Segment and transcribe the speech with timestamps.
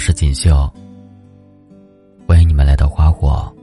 [0.00, 0.66] 是锦绣，
[2.26, 3.54] 欢迎你们来到花火。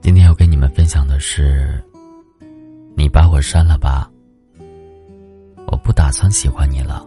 [0.00, 1.80] 今天要跟你们分享的是，
[2.96, 4.10] 你把我删了吧，
[5.68, 7.06] 我不打算喜欢你了。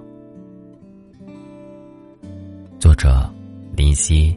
[2.80, 3.30] 作者
[3.76, 4.34] 林夕。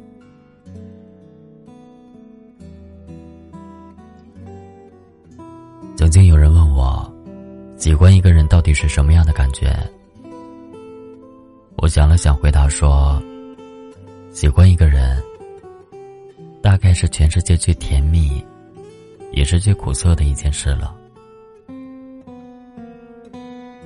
[5.94, 7.08] 曾经有人问我，
[7.76, 9.72] 喜欢一个人到底是什么样的感觉？
[11.84, 13.22] 我想了想，回答说
[14.32, 15.22] ：“喜欢一个人，
[16.62, 18.42] 大概是全世界最甜蜜，
[19.32, 20.96] 也是最苦涩的一件事了。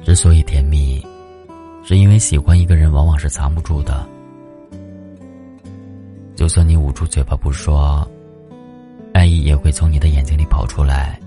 [0.05, 1.05] 之所以甜蜜，
[1.83, 4.09] 是因为喜欢一个人往往是藏不住的。
[6.37, 8.09] 就算你捂住嘴巴不说，
[9.13, 11.19] 爱意也会从你的眼睛里跑出来。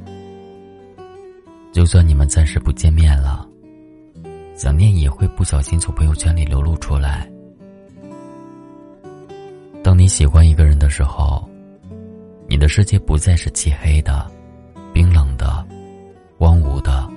[1.74, 3.46] 就算你们暂时不见面了。”
[4.62, 7.28] 想念也会不小心从朋友圈里流露出来。
[9.84, 11.50] 当你喜欢一个人的时候，
[12.48, 14.30] 你的世界不再是漆黑的、
[14.94, 15.66] 冰冷的、
[16.38, 17.10] 荒芜的，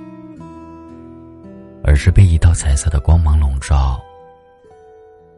[1.82, 4.02] 而是被一道彩色的光芒笼罩。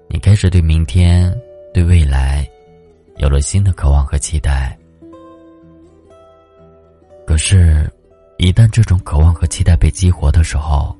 [0.09, 1.37] 你开始对明天、
[1.75, 2.49] 对未来，
[3.17, 4.79] 有了新的渴望和期待。
[7.27, 7.93] 可是，
[8.39, 10.97] 一旦这种渴望和期待被激活的时候，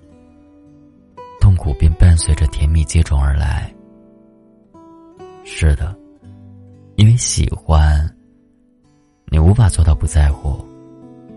[1.47, 3.73] 痛苦便伴随着甜蜜接踵而来。
[5.45, 5.97] 是的，
[6.97, 8.05] 因为喜欢，
[9.27, 10.59] 你无法做到不在乎、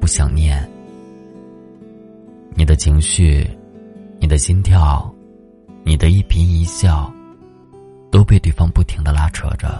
[0.01, 0.67] 不想念。
[2.55, 3.47] 你的情绪、
[4.19, 5.13] 你的心跳、
[5.83, 7.13] 你的一颦一笑，
[8.09, 9.79] 都被对方不停的拉扯着。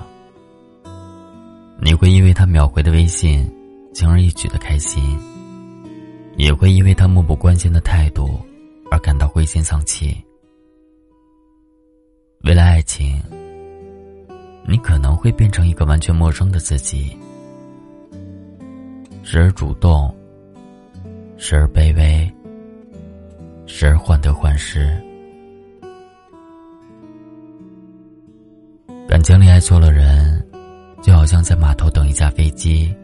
[1.81, 3.51] 你会因为他秒回的微信，
[3.95, 5.19] 轻而易举的开心，
[6.37, 8.39] 也会因为他漠不关心的态度。
[8.91, 10.15] 而感到灰心丧气。
[12.43, 13.21] 为了爱情，
[14.65, 17.17] 你可能会变成一个完全陌生的自己，
[19.23, 20.13] 时而主动，
[21.37, 22.31] 时而卑微，
[23.65, 24.89] 时而患得患失。
[29.07, 30.47] 感情里爱错了人，
[31.01, 32.95] 就好像在码头等一架飞机，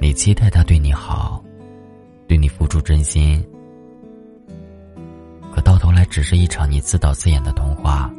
[0.00, 1.42] 你期待他对你好，
[2.28, 3.42] 对你付出真心。
[6.04, 8.10] 只是一场你自导自演的童话。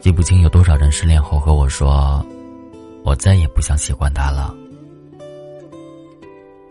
[0.00, 2.24] 记不清有多少人失恋后和我说
[3.04, 4.52] ：“我再也不想喜欢他了，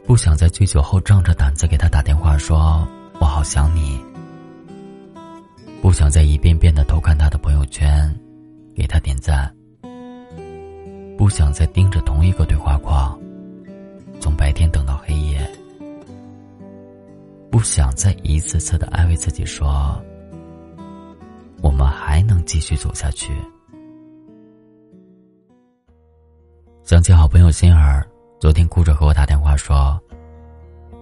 [0.06, 2.86] 不想在醉酒后仗着胆子给他打电话说
[3.20, 3.98] 我好想你，
[5.82, 8.14] 不想再一遍遍的偷看他的朋友圈，
[8.76, 9.50] 给他点赞，
[11.18, 13.18] 不想再盯着同一个对话框，
[14.20, 15.21] 从白天等到黑夜。”
[17.62, 20.04] 不想再一次次的安慰自己说
[21.62, 23.32] ：“我们还能继续走下去。”
[26.82, 28.04] 想起好朋友心儿
[28.40, 29.96] 昨天哭着和我打电话说，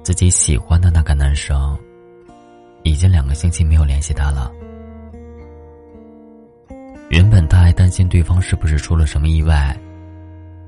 [0.04, 1.80] 自己喜欢的那个男生
[2.84, 4.52] 已经两个星期没有联系他了。
[7.10, 9.74] 原本他还担心对方是不是出了什么意外，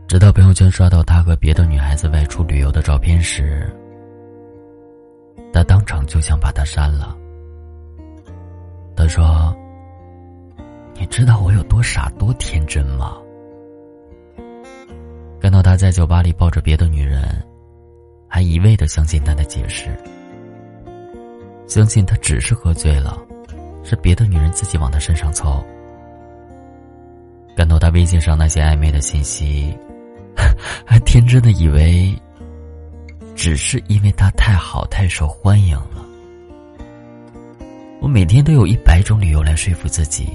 [0.07, 3.69] 直到朋友圈刷到他和别的女孩子外出旅游的照片时。
[5.53, 7.15] 他当场就想把他删了。
[8.95, 9.55] 他说
[10.95, 13.17] ：“你知道我有多傻多天真吗？”
[15.41, 17.23] 看到他在酒吧里抱着别的女人，
[18.27, 19.89] 还一味的相信他的解释，
[21.67, 23.17] 相信他只是喝醉了，
[23.83, 25.63] 是别的女人自己往他身上凑。
[27.57, 29.75] 看到他微信上那些暧昧的信息，
[30.85, 32.15] 还天真的以为。
[33.41, 36.05] 只是因为他太好太受欢迎了，
[37.99, 40.29] 我每天都有一百种理由来说服自己，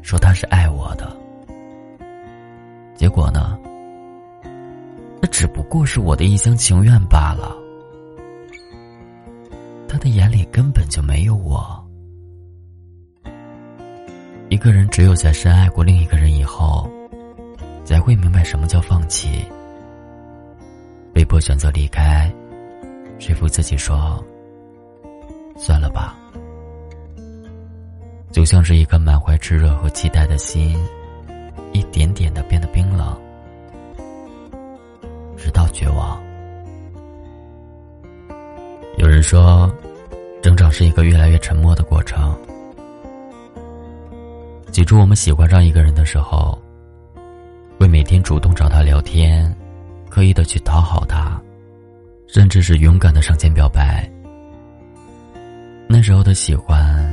[0.00, 1.14] 说他是爱我的。
[2.96, 3.58] 结果呢？
[5.20, 7.54] 那只不过是我的一厢情愿罢了。
[9.86, 11.86] 他的眼里根本就没有我。
[14.48, 16.90] 一个人只有在深爱过另一个人以后，
[17.84, 19.44] 才会明白什么叫放弃。
[21.12, 22.32] 被迫选择离开，
[23.18, 24.24] 说服自己说
[25.58, 26.16] ：“算了吧。”
[28.32, 30.78] 就像是一颗满怀炽热和期待的心，
[31.72, 33.18] 一点点的变得冰冷，
[35.36, 36.20] 直到绝望。
[38.96, 39.70] 有人说，
[40.42, 42.36] 成长是一个越来越沉默的过程。
[44.70, 46.56] 起初，我们喜欢上一个人的时候，
[47.78, 49.54] 会每天主动找他聊天。
[50.08, 51.40] 刻意的去讨好他，
[52.28, 54.08] 甚至是勇敢的上前表白。
[55.88, 57.10] 那时候的喜欢，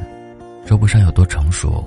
[0.65, 1.83] 说不上有多成熟，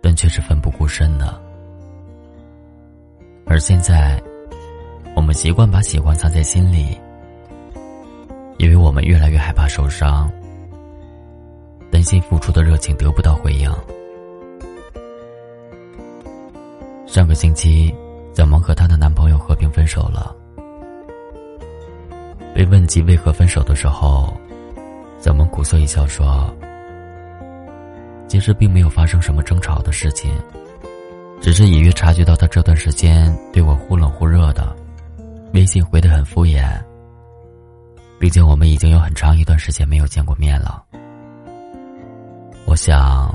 [0.00, 1.38] 但却是奋不顾身的。
[3.44, 4.20] 而现在，
[5.14, 6.98] 我们习惯把喜欢藏在心里，
[8.56, 10.32] 因为我们越来越害怕受伤，
[11.92, 13.70] 担心付出的热情得不到回应。
[17.06, 17.94] 上个星期，
[18.32, 20.34] 小萌和她的男朋友和平分手了。
[22.54, 24.32] 被问及为何分手的时候，
[25.18, 26.54] 小萌苦涩一笑说
[28.28, 30.30] ：“其实并没有发生什么争吵的事情。”
[31.42, 34.74] 只是隐约察觉到他这段时间对我忽冷忽热的，
[35.52, 36.64] 微信回的很敷衍。
[38.18, 40.82] 毕竟我们已经有很长一段时间没有见过面了。
[42.66, 43.34] 我想，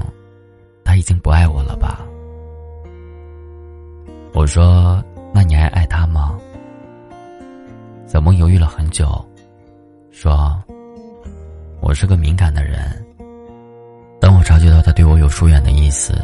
[0.83, 1.99] 他已经不爱我了吧？
[4.33, 5.03] 我说
[8.49, 9.23] ：“犹豫了很久，
[10.09, 10.59] 说
[11.81, 12.79] ：“我是个敏感的人，
[14.19, 16.15] 当我察觉到他对我有疏远的意思。”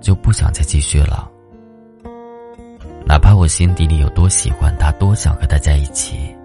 [0.00, 1.28] 就不想再继续了，
[3.06, 6.36] 哪怕我心底里有多喜欢他，多想和他在一起，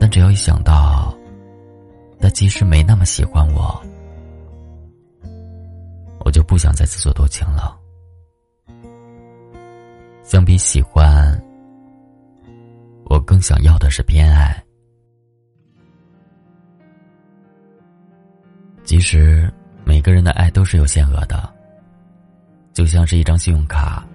[0.00, 1.16] 但只要一想到
[2.18, 3.80] 他其实没那么喜欢我，
[6.24, 7.78] 我就不想再自作多情了。
[10.24, 11.40] 相比喜欢，
[13.22, 14.62] 更想要的是偏爱。
[18.84, 19.50] 其实。
[19.84, 21.52] 每个人的爱都是有限额的，
[22.72, 24.06] 就像是一张信用卡。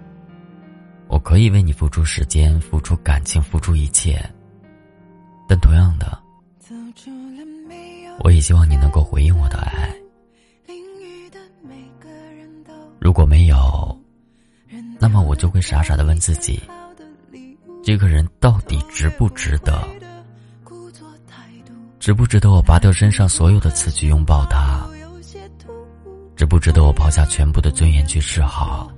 [1.08, 4.18] 我可以为你付出时间、付出感情、付出一切，
[5.48, 6.18] 但同样的，
[8.24, 9.94] 我也希望你能够回应我的爱。
[13.00, 14.02] 如果没有，
[15.00, 16.64] 那么我就会傻傻的问自己：
[17.88, 19.82] 这个人到底值不值得？
[22.02, 24.86] 值不值得我拔掉身上所有的刺去拥抱他？
[26.36, 28.92] 值不值得我抛下全部的尊严去示好？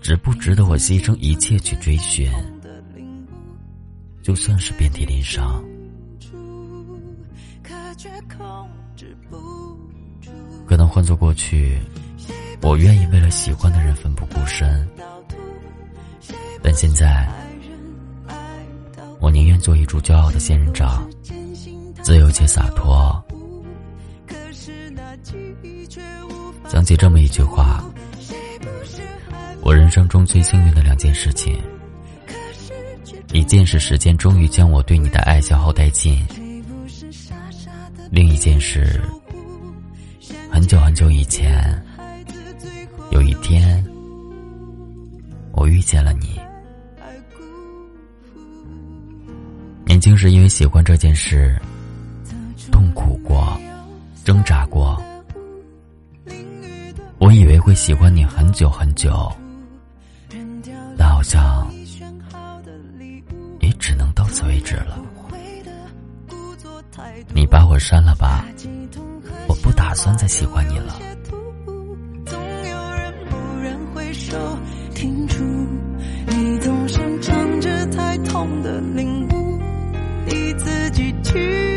[0.00, 2.32] 值不值得我牺牲一切去追寻？
[4.22, 5.62] 就算是遍体鳞伤，
[10.66, 11.78] 可能换做过去，
[12.62, 14.88] 我愿意为了喜欢的人奋不顾身。
[16.64, 17.28] 但现在，
[19.32, 21.08] 宁愿做一株骄傲的仙人掌，
[22.02, 23.24] 自由且洒脱。
[26.68, 27.82] 想起这么一句话，
[29.62, 31.58] 我人生中最幸运的两件事情，
[33.32, 36.22] 一件是时间终于将我对你的爱消耗殆尽，
[38.10, 39.00] 另一件事，
[40.50, 41.82] 很久很久以前，
[43.10, 43.82] 有一天，
[45.52, 46.38] 我遇见了你。
[50.02, 51.56] 竟是因为喜欢这件事，
[52.72, 53.56] 痛苦过，
[54.24, 55.00] 挣扎过。
[57.18, 59.32] 我以为会喜欢你很久很久，
[60.98, 61.72] 但好像
[63.60, 64.98] 也只能到此为止了。
[67.32, 68.44] 你把我删了吧，
[69.46, 70.98] 我不打算再喜欢你了。
[81.32, 81.71] choose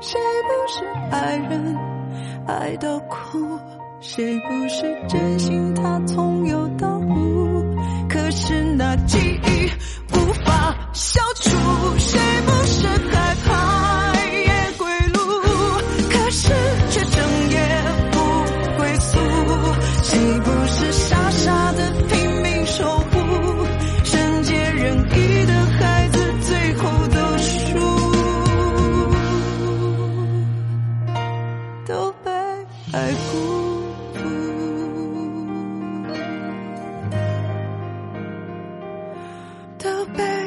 [0.00, 1.76] 谁不是爱人
[2.46, 3.58] 爱到哭，
[4.00, 5.74] 谁不是真心？
[5.74, 7.74] 他从有到无，
[8.08, 9.70] 可是那记忆
[10.14, 11.50] 无法消除。
[11.98, 15.18] 谁不是害怕夜归路，
[16.10, 16.52] 可是
[16.90, 17.58] 却整夜
[18.12, 18.18] 不
[18.78, 19.18] 归宿？
[20.02, 20.92] 谁不是
[40.14, 40.45] back.